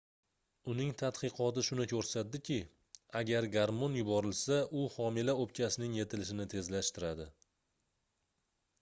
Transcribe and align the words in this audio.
uning 0.71 0.87
tadqiqoti 1.01 1.63
shuni 1.67 1.85
koʻrsatdiki 1.91 2.57
agar 3.21 3.49
garmon 3.57 3.99
yuborilsa 4.01 4.57
u 4.81 4.87
homila 4.97 5.39
oʻpkasining 5.45 5.97
yetilishini 6.01 6.51
tezlashtiradi 6.57 7.33